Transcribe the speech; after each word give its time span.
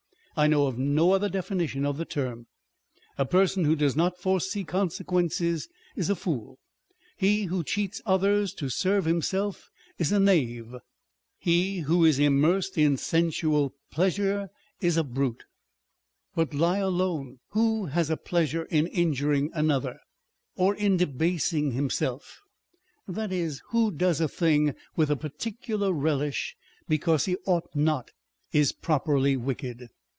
I 0.33 0.47
know 0.47 0.65
of 0.65 0.77
no 0.77 1.11
other 1.11 1.27
definition 1.29 1.85
of 1.85 1.97
the 1.97 2.05
term. 2.05 2.47
A 3.17 3.25
person 3.25 3.65
who 3.65 3.75
does 3.75 3.97
not 3.97 4.17
foresee 4.17 4.63
consequences 4.63 5.67
is 5.95 6.09
a 6.09 6.15
fool: 6.15 6.57
he 7.17 7.43
who 7.43 7.65
cheats 7.65 8.01
others 8.05 8.53
to 8.53 8.69
serve 8.69 9.03
himself 9.05 9.69
is 9.99 10.11
a 10.11 10.21
knave: 10.21 10.73
he 11.37 11.79
who 11.79 12.05
is 12.05 12.17
immersed 12.17 12.75
in 12.77 12.95
sensual 12.95 13.75
pleasure 13.91 14.49
is 14.79 14.95
a 14.95 15.03
brute; 15.03 15.43
490 16.33 16.39
On 16.39 16.57
Depth 16.57 16.65
and 16.65 17.37
Superficiality. 17.37 17.37
but 17.37 17.37
lie 17.37 17.37
alone, 17.37 17.39
who 17.49 17.85
has 17.91 18.09
a 18.09 18.17
pleasure 18.17 18.63
in 18.75 18.87
injuring 18.87 19.51
another, 19.53 19.99
or 20.55 20.73
in 20.75 20.95
debasing 20.95 21.71
himself, 21.71 22.39
that 23.05 23.33
is, 23.33 23.61
who 23.71 23.91
does 23.91 24.21
a 24.21 24.29
thing 24.29 24.73
with 24.95 25.11
a 25.11 25.17
particular 25.17 25.91
relish 25.91 26.55
because 26.87 27.25
he 27.25 27.35
ought 27.45 27.67
not, 27.75 28.11
is 28.53 28.71
properly 28.71 29.35
wicked. 29.35 29.89